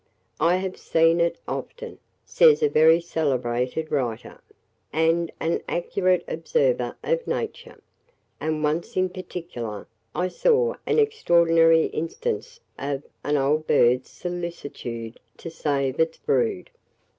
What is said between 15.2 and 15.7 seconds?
to